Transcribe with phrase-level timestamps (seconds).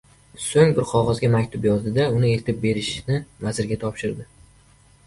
[0.43, 4.29] Soʻng bir qogʻozga maktub yozdi-da, uni eltib berishni vazirga topshirdi.